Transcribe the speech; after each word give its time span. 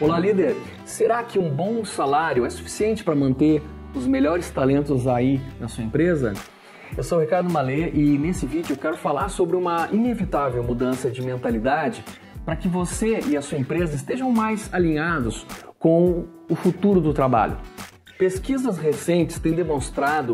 Olá, 0.00 0.18
líder! 0.18 0.56
Será 0.86 1.22
que 1.22 1.38
um 1.38 1.50
bom 1.50 1.84
salário 1.84 2.46
é 2.46 2.48
suficiente 2.48 3.04
para 3.04 3.14
manter 3.14 3.62
os 3.94 4.06
melhores 4.06 4.48
talentos 4.48 5.06
aí 5.06 5.38
na 5.60 5.68
sua 5.68 5.84
empresa? 5.84 6.32
Eu 6.96 7.04
sou 7.04 7.18
o 7.18 7.20
Ricardo 7.20 7.52
Malê 7.52 7.90
e 7.90 8.16
nesse 8.16 8.46
vídeo 8.46 8.72
eu 8.72 8.78
quero 8.78 8.96
falar 8.96 9.28
sobre 9.28 9.56
uma 9.56 9.90
inevitável 9.92 10.62
mudança 10.62 11.10
de 11.10 11.20
mentalidade 11.20 12.02
para 12.46 12.56
que 12.56 12.66
você 12.66 13.20
e 13.26 13.36
a 13.36 13.42
sua 13.42 13.58
empresa 13.58 13.94
estejam 13.94 14.32
mais 14.32 14.72
alinhados 14.72 15.46
com 15.78 16.24
o 16.48 16.54
futuro 16.54 16.98
do 16.98 17.12
trabalho. 17.12 17.58
Pesquisas 18.18 18.78
recentes 18.78 19.38
têm 19.38 19.52
demonstrado 19.52 20.32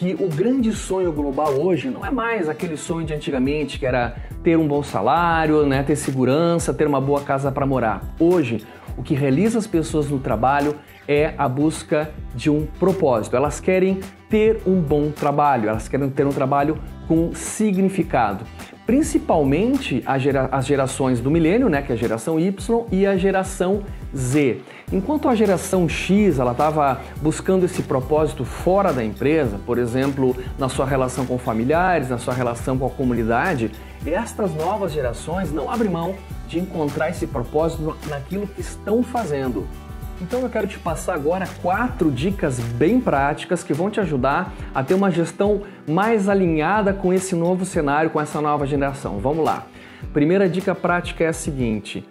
que 0.00 0.16
o 0.18 0.28
grande 0.28 0.72
sonho 0.72 1.12
global 1.12 1.60
hoje 1.60 1.90
não 1.90 2.06
é 2.06 2.10
mais 2.10 2.48
aquele 2.48 2.74
sonho 2.74 3.06
de 3.06 3.12
antigamente, 3.12 3.78
que 3.78 3.84
era 3.84 4.16
ter 4.42 4.56
um 4.56 4.66
bom 4.66 4.82
salário, 4.82 5.66
né, 5.66 5.82
ter 5.82 5.94
segurança, 5.94 6.72
ter 6.72 6.86
uma 6.86 7.02
boa 7.02 7.20
casa 7.20 7.52
para 7.52 7.66
morar. 7.66 8.00
Hoje, 8.18 8.64
o 8.96 9.02
que 9.02 9.14
realiza 9.14 9.58
as 9.58 9.66
pessoas 9.66 10.08
no 10.08 10.18
trabalho 10.18 10.74
é 11.06 11.34
a 11.36 11.46
busca 11.46 12.10
de 12.34 12.48
um 12.48 12.66
propósito. 12.78 13.36
Elas 13.36 13.60
querem 13.60 14.00
ter 14.30 14.62
um 14.66 14.80
bom 14.80 15.10
trabalho, 15.10 15.68
elas 15.68 15.86
querem 15.86 16.08
ter 16.08 16.26
um 16.26 16.32
trabalho 16.32 16.78
com 17.06 17.34
significado 17.34 18.46
principalmente 18.86 20.02
gera, 20.18 20.48
as 20.50 20.66
gerações 20.66 21.20
do 21.20 21.30
milênio, 21.30 21.68
né, 21.68 21.82
que 21.82 21.92
é 21.92 21.94
a 21.94 21.98
geração 21.98 22.38
Y, 22.38 22.86
e 22.90 23.06
a 23.06 23.16
geração 23.16 23.82
Z. 24.14 24.60
Enquanto 24.92 25.28
a 25.28 25.34
geração 25.34 25.88
X 25.88 26.38
ela 26.38 26.52
estava 26.52 27.00
buscando 27.22 27.64
esse 27.64 27.82
propósito 27.82 28.44
fora 28.44 28.92
da 28.92 29.04
empresa, 29.04 29.60
por 29.64 29.78
exemplo, 29.78 30.36
na 30.58 30.68
sua 30.68 30.84
relação 30.84 31.24
com 31.24 31.38
familiares, 31.38 32.08
na 32.08 32.18
sua 32.18 32.34
relação 32.34 32.76
com 32.76 32.86
a 32.86 32.90
comunidade, 32.90 33.70
estas 34.04 34.52
novas 34.54 34.92
gerações 34.92 35.52
não 35.52 35.70
abrem 35.70 35.90
mão 35.90 36.16
de 36.48 36.58
encontrar 36.58 37.10
esse 37.10 37.26
propósito 37.26 37.96
naquilo 38.08 38.46
que 38.48 38.60
estão 38.60 39.02
fazendo. 39.02 39.66
Então 40.20 40.40
eu 40.40 40.50
quero 40.50 40.66
te 40.66 40.78
passar 40.78 41.14
agora 41.14 41.46
quatro 41.62 42.10
dicas 42.10 42.58
bem 42.58 43.00
práticas 43.00 43.64
que 43.64 43.72
vão 43.72 43.90
te 43.90 44.00
ajudar 44.00 44.52
a 44.74 44.84
ter 44.84 44.92
uma 44.94 45.10
gestão 45.10 45.62
mais 45.88 46.28
alinhada 46.28 46.92
com 46.92 47.12
esse 47.12 47.34
novo 47.34 47.64
cenário, 47.64 48.10
com 48.10 48.20
essa 48.20 48.40
nova 48.40 48.66
geração. 48.66 49.18
Vamos 49.18 49.44
lá. 49.44 49.66
Primeira 50.12 50.48
dica 50.48 50.74
prática 50.74 51.24
é 51.24 51.28
a 51.28 51.32
seguinte: 51.32 52.06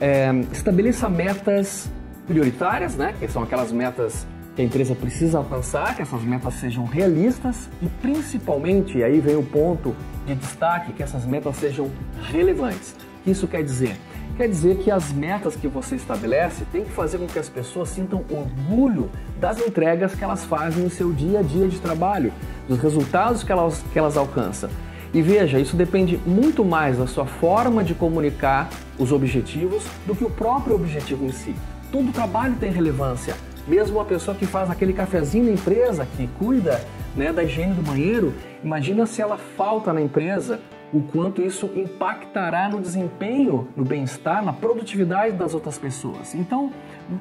é, 0.00 0.30
estabeleça 0.52 1.08
metas 1.08 1.88
prioritárias, 2.26 2.96
né? 2.96 3.14
Que 3.18 3.28
são 3.28 3.42
aquelas 3.42 3.70
metas 3.70 4.26
que 4.56 4.62
a 4.62 4.64
empresa 4.64 4.94
precisa 4.94 5.38
alcançar, 5.38 5.94
que 5.94 6.02
essas 6.02 6.22
metas 6.22 6.54
sejam 6.54 6.84
realistas 6.84 7.68
e 7.80 7.86
principalmente, 8.00 8.98
e 8.98 9.04
aí 9.04 9.20
vem 9.20 9.36
o 9.36 9.42
ponto 9.42 9.94
de 10.26 10.34
destaque, 10.34 10.92
que 10.94 11.02
essas 11.02 11.24
metas 11.26 11.56
sejam 11.56 11.90
relevantes. 12.32 12.96
O 13.20 13.24
que 13.24 13.30
isso 13.30 13.46
quer 13.46 13.62
dizer? 13.62 13.96
Quer 14.36 14.48
dizer 14.48 14.76
que 14.76 14.90
as 14.90 15.12
metas 15.12 15.56
que 15.56 15.66
você 15.66 15.96
estabelece 15.96 16.66
tem 16.70 16.84
que 16.84 16.90
fazer 16.90 17.16
com 17.16 17.26
que 17.26 17.38
as 17.38 17.48
pessoas 17.48 17.88
sintam 17.88 18.22
orgulho 18.30 19.10
das 19.40 19.58
entregas 19.66 20.14
que 20.14 20.22
elas 20.22 20.44
fazem 20.44 20.84
no 20.84 20.90
seu 20.90 21.10
dia 21.10 21.38
a 21.38 21.42
dia 21.42 21.66
de 21.66 21.80
trabalho, 21.80 22.30
dos 22.68 22.78
resultados 22.78 23.42
que 23.42 23.50
elas, 23.50 23.82
que 23.90 23.98
elas 23.98 24.14
alcançam. 24.14 24.68
E 25.14 25.22
veja, 25.22 25.58
isso 25.58 25.74
depende 25.74 26.20
muito 26.26 26.62
mais 26.66 26.98
da 26.98 27.06
sua 27.06 27.24
forma 27.24 27.82
de 27.82 27.94
comunicar 27.94 28.68
os 28.98 29.10
objetivos 29.10 29.84
do 30.06 30.14
que 30.14 30.24
o 30.24 30.30
próprio 30.30 30.76
objetivo 30.76 31.24
em 31.24 31.32
si. 31.32 31.54
Todo 31.90 32.12
trabalho 32.12 32.56
tem 32.60 32.70
relevância. 32.70 33.34
Mesmo 33.66 33.98
a 34.00 34.04
pessoa 34.04 34.36
que 34.36 34.44
faz 34.44 34.70
aquele 34.70 34.92
cafezinho 34.92 35.46
na 35.46 35.52
empresa, 35.52 36.06
que 36.14 36.28
cuida 36.38 36.84
né, 37.16 37.32
da 37.32 37.42
higiene 37.42 37.72
do 37.72 37.80
banheiro, 37.80 38.34
imagina 38.62 39.06
se 39.06 39.22
ela 39.22 39.38
falta 39.38 39.94
na 39.94 40.02
empresa 40.02 40.60
o 40.92 41.00
quanto 41.00 41.42
isso 41.42 41.70
impactará 41.74 42.68
no 42.68 42.80
desempenho, 42.80 43.68
no 43.76 43.84
bem-estar, 43.84 44.44
na 44.44 44.52
produtividade 44.52 45.32
das 45.32 45.54
outras 45.54 45.78
pessoas. 45.78 46.34
Então, 46.34 46.70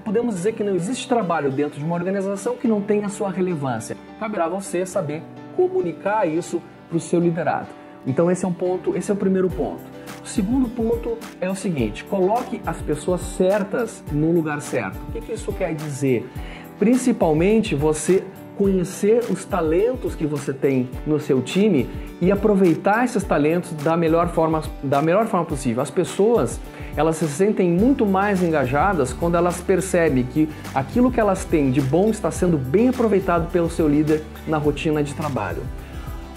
podemos 0.04 0.36
dizer 0.36 0.54
que 0.54 0.64
não 0.64 0.76
existe 0.76 1.08
trabalho 1.08 1.52
dentro 1.52 1.80
de 1.80 1.86
uma 1.86 1.96
organização 1.96 2.56
que 2.56 2.68
não 2.68 2.82
tenha 2.82 3.10
sua 3.10 3.32
relevância. 3.32 3.98
Caberá 4.20 4.48
você 4.48 4.86
saber 4.86 5.24
comunicar 5.56 6.28
isso 6.28 6.62
para 6.88 6.98
o 6.98 7.00
seu 7.00 7.20
liderado. 7.20 7.68
Então, 8.06 8.30
esse 8.30 8.46
é 8.46 8.48
um 8.48 8.54
ponto, 8.54 8.96
esse 8.96 9.10
é 9.10 9.14
o 9.14 9.18
primeiro 9.18 9.50
ponto. 9.50 9.82
O 10.24 10.28
segundo 10.28 10.70
ponto 10.70 11.18
é 11.42 11.50
o 11.50 11.56
seguinte: 11.56 12.04
coloque 12.04 12.62
as 12.66 12.82
pessoas 12.82 13.22
certas 13.22 14.04
no 14.12 14.32
lugar 14.32 14.62
certo. 14.62 14.98
O 15.10 15.12
que, 15.12 15.22
que 15.22 15.34
isso 15.34 15.52
quer 15.52 15.74
dizer? 15.74 16.30
Principalmente 16.78 17.74
você 17.74 18.24
conhecer 18.58 19.24
os 19.30 19.46
talentos 19.46 20.16
que 20.16 20.26
você 20.26 20.54
tem 20.54 20.90
no 21.06 21.20
seu 21.20 21.42
time 21.42 21.90
e 22.22 22.32
aproveitar 22.32 23.06
esses 23.06 23.24
talentos 23.24 23.72
da 23.84 23.96
melhor 23.98 24.30
forma, 24.30 24.64
da 24.84 25.02
melhor 25.02 25.28
forma 25.28 25.46
possível. 25.46 25.82
As 25.82 25.92
pessoas 25.92 26.60
elas 26.96 27.18
se 27.18 27.28
sentem 27.28 27.70
muito 27.70 28.06
mais 28.06 28.42
engajadas 28.42 29.12
quando 29.12 29.36
elas 29.36 29.60
percebem 29.60 30.24
que 30.24 30.48
aquilo 30.74 31.12
que 31.12 31.20
elas 31.20 31.44
têm 31.44 31.70
de 31.70 31.82
bom 31.82 32.10
está 32.10 32.32
sendo 32.32 32.58
bem 32.58 32.90
aproveitado 32.90 33.52
pelo 33.52 33.70
seu 33.70 33.88
líder 33.88 34.24
na 34.48 34.58
rotina 34.58 35.04
de 35.04 35.14
trabalho. 35.14 35.62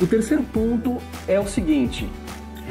O 0.00 0.06
terceiro 0.06 0.42
ponto 0.42 0.96
é 1.26 1.38
o 1.38 1.46
seguinte: 1.46 2.08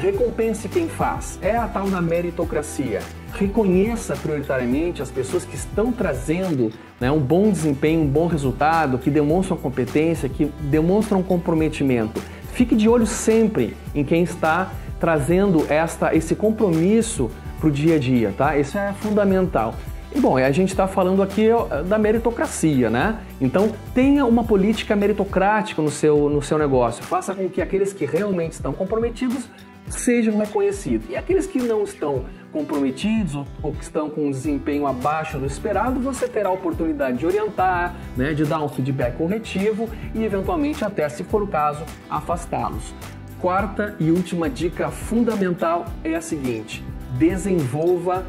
recompense 0.00 0.68
quem 0.68 0.88
faz. 0.88 1.38
É 1.42 1.56
a 1.56 1.66
tal 1.66 1.88
da 1.88 2.00
meritocracia 2.00 3.00
reconheça 3.34 4.16
prioritariamente 4.16 5.02
as 5.02 5.10
pessoas 5.10 5.44
que 5.44 5.54
estão 5.54 5.92
trazendo 5.92 6.72
né, 7.00 7.10
um 7.10 7.20
bom 7.20 7.50
desempenho, 7.50 8.00
um 8.00 8.06
bom 8.06 8.26
resultado, 8.26 8.98
que 8.98 9.10
demonstram 9.10 9.56
competência, 9.56 10.28
que 10.28 10.46
demonstram 10.62 11.22
comprometimento. 11.22 12.20
Fique 12.52 12.74
de 12.74 12.88
olho 12.88 13.06
sempre 13.06 13.76
em 13.94 14.02
quem 14.02 14.22
está 14.22 14.72
trazendo 14.98 15.64
esta, 15.68 16.14
esse 16.14 16.34
compromisso 16.34 17.30
para 17.60 17.68
o 17.68 17.70
dia 17.70 17.96
a 17.96 17.98
dia, 17.98 18.34
tá? 18.36 18.56
Isso 18.56 18.76
é 18.76 18.92
fundamental. 18.94 19.74
E 20.14 20.20
bom, 20.20 20.36
a 20.36 20.50
gente 20.50 20.70
está 20.70 20.88
falando 20.88 21.22
aqui 21.22 21.48
da 21.86 21.98
meritocracia, 21.98 22.88
né? 22.88 23.18
Então 23.40 23.70
tenha 23.94 24.24
uma 24.24 24.42
política 24.42 24.96
meritocrática 24.96 25.82
no 25.82 25.90
seu, 25.90 26.28
no 26.28 26.42
seu 26.42 26.58
negócio. 26.58 27.04
Faça 27.04 27.34
com 27.34 27.48
que 27.48 27.60
aqueles 27.60 27.92
que 27.92 28.06
realmente 28.06 28.52
estão 28.52 28.72
comprometidos 28.72 29.44
sejam 29.90 30.36
reconhecidos. 30.38 31.08
E 31.08 31.16
aqueles 31.16 31.46
que 31.46 31.60
não 31.60 31.84
estão 31.84 32.24
comprometidos 32.52 33.46
ou 33.62 33.72
que 33.72 33.82
estão 33.82 34.08
com 34.08 34.26
um 34.26 34.30
desempenho 34.30 34.86
abaixo 34.86 35.38
do 35.38 35.46
esperado, 35.46 36.00
você 36.00 36.26
terá 36.26 36.48
a 36.48 36.52
oportunidade 36.52 37.18
de 37.18 37.26
orientar, 37.26 37.94
né, 38.16 38.32
de 38.32 38.44
dar 38.44 38.62
um 38.62 38.68
feedback 38.68 39.16
corretivo 39.16 39.88
e 40.14 40.24
eventualmente 40.24 40.84
até, 40.84 41.08
se 41.08 41.24
for 41.24 41.42
o 41.42 41.46
caso, 41.46 41.84
afastá-los. 42.08 42.94
Quarta 43.40 43.94
e 44.00 44.10
última 44.10 44.50
dica 44.50 44.90
fundamental 44.90 45.86
é 46.02 46.14
a 46.14 46.20
seguinte: 46.20 46.84
desenvolva 47.18 48.26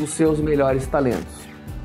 os 0.00 0.10
seus 0.10 0.38
melhores 0.40 0.86
talentos. 0.86 1.42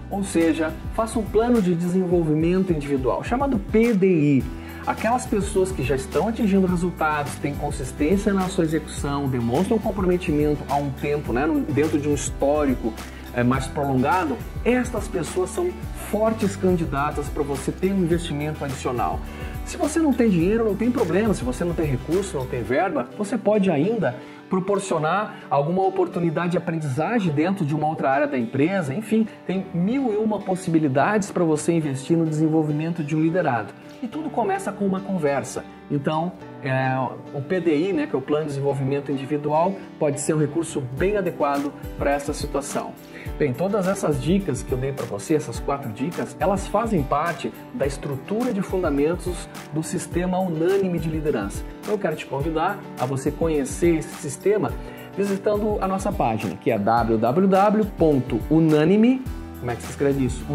Ou 0.10 0.24
seja, 0.24 0.72
faça 0.94 1.20
um 1.20 1.24
plano 1.24 1.62
de 1.62 1.76
desenvolvimento 1.76 2.72
individual, 2.72 3.24
chamado 3.24 3.60
PDI 3.60 4.44
Aquelas 4.88 5.26
pessoas 5.26 5.70
que 5.70 5.84
já 5.84 5.98
estão 5.98 6.30
atingindo 6.30 6.66
resultados, 6.66 7.36
têm 7.36 7.54
consistência 7.54 8.34
na 8.34 8.48
sua 8.48 8.64
execução, 8.64 9.28
demonstram 9.28 9.78
comprometimento 9.78 10.64
há 10.70 10.78
um 10.78 10.90
tempo, 10.90 11.34
né, 11.34 11.46
dentro 11.68 12.00
de 12.00 12.08
um 12.08 12.14
histórico 12.14 12.94
é, 13.34 13.44
mais 13.44 13.68
prolongado, 13.68 14.38
estas 14.64 15.06
pessoas 15.10 15.50
são 15.50 15.70
fortes 16.10 16.56
candidatas 16.56 17.28
para 17.28 17.44
você 17.44 17.70
ter 17.70 17.92
um 17.92 17.98
investimento 17.98 18.64
adicional. 18.64 19.20
Se 19.66 19.76
você 19.76 20.00
não 20.00 20.14
tem 20.14 20.30
dinheiro, 20.30 20.64
não 20.64 20.76
tem 20.78 20.90
problema. 20.90 21.34
Se 21.34 21.44
você 21.44 21.66
não 21.66 21.74
tem 21.74 21.86
recurso, 21.86 22.38
não 22.38 22.46
tem 22.46 22.64
verba, 22.64 23.10
você 23.18 23.38
pode 23.38 23.70
ainda 23.70 24.16
proporcionar 24.50 25.40
alguma 25.50 25.86
oportunidade 25.86 26.52
de 26.52 26.58
aprendizagem 26.58 27.34
dentro 27.34 27.66
de 27.66 27.76
uma 27.76 27.88
outra 27.88 28.10
área 28.10 28.28
da 28.28 28.38
empresa. 28.38 28.94
Enfim, 28.94 29.28
tem 29.46 29.66
mil 29.74 30.14
e 30.14 30.16
uma 30.16 30.40
possibilidades 30.40 31.30
para 31.30 31.44
você 31.44 31.74
investir 31.74 32.16
no 32.16 32.26
desenvolvimento 32.26 33.04
de 33.04 33.18
um 33.18 33.22
liderado. 33.22 33.74
E 34.02 34.08
tudo 34.08 34.30
começa 34.30 34.72
com 34.72 34.86
uma 34.86 35.00
conversa. 35.00 35.64
Então, 35.90 36.34
é, 36.64 36.96
o 37.34 37.42
PDI, 37.42 37.94
né, 37.94 38.08
que 38.08 38.16
é 38.16 38.20
o 38.20 38.22
Plano 38.22 38.44
de 38.44 38.50
Desenvolvimento 38.50 39.12
Individual, 39.12 39.74
pode 39.98 40.20
ser 40.20 40.34
um 40.34 40.38
recurso 40.38 40.82
bem 40.82 41.18
adequado 41.18 41.74
para 41.98 42.12
essa 42.12 42.34
situação. 42.34 42.94
Bem, 43.40 43.54
todas 43.54 43.88
essas 43.88 44.22
dicas 44.22 44.62
que 44.62 44.72
eu 44.72 44.78
dei 44.78 44.92
para 44.92 45.06
você, 45.06 45.36
essas 45.36 45.60
quatro 45.60 45.92
dicas, 45.92 46.36
elas 46.40 46.68
fazem 46.68 47.02
parte 47.04 47.52
da 47.74 47.88
estrutura 47.88 48.54
de 48.54 48.62
fundamentos 48.62 49.50
do 49.74 49.82
sistema 49.82 50.40
unânime 50.40 51.00
de 51.00 51.10
liderança. 51.10 51.64
Então, 51.82 51.94
eu 51.94 52.00
quero 52.00 52.16
te 52.16 52.26
convidar 52.26 52.80
a 53.00 53.06
você 53.06 53.32
conhecer 53.32 53.98
esse 53.98 54.16
sistema 54.16 54.72
visitando 55.16 55.78
a 55.82 55.88
nossa 55.88 56.12
página, 56.12 56.56
que 56.56 56.70
é 56.70 56.78
www.unanime, 56.78 59.24
como 59.60 59.72
é 59.72 59.76
que 59.76 59.82
se 59.82 59.90
escreve 59.90 60.26
isso? 60.26 60.46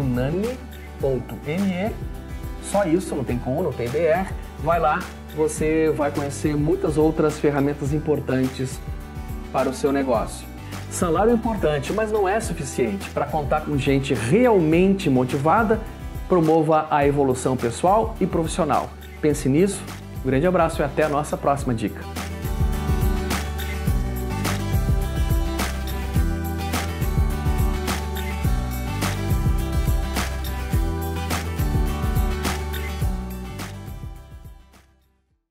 Só 2.71 2.85
isso, 2.85 3.15
não 3.15 3.23
tem 3.23 3.37
com, 3.37 3.61
não 3.61 3.71
tem 3.71 3.87
BR. 3.89 4.31
Vai 4.63 4.79
lá, 4.79 4.99
você 5.35 5.91
vai 5.95 6.11
conhecer 6.11 6.55
muitas 6.55 6.97
outras 6.97 7.39
ferramentas 7.39 7.93
importantes 7.93 8.79
para 9.51 9.69
o 9.69 9.73
seu 9.73 9.91
negócio. 9.91 10.47
Salário 10.89 11.31
é 11.31 11.33
importante, 11.33 11.91
mas 11.91 12.11
não 12.11 12.27
é 12.27 12.39
suficiente. 12.39 13.09
Para 13.09 13.25
contar 13.25 13.61
com 13.61 13.77
gente 13.77 14.13
realmente 14.13 15.09
motivada, 15.09 15.79
promova 16.29 16.87
a 16.89 17.05
evolução 17.05 17.57
pessoal 17.57 18.15
e 18.19 18.27
profissional. 18.27 18.89
Pense 19.21 19.49
nisso. 19.49 19.81
Um 20.23 20.27
grande 20.27 20.47
abraço 20.47 20.81
e 20.81 20.85
até 20.85 21.03
a 21.03 21.09
nossa 21.09 21.35
próxima 21.35 21.73
dica. 21.73 22.22